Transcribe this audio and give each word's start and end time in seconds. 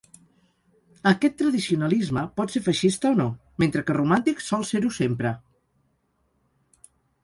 Aquest 1.11 1.35
tradicionalisme 1.41 2.25
pot 2.41 2.55
ser 2.55 2.63
feixista 2.69 3.13
o 3.13 3.21
no, 3.23 3.29
mentre 3.65 3.87
que 3.91 4.01
romàntic 4.01 4.45
sol 4.49 4.69
ser-ho 4.75 4.95
sempre. 5.01 5.39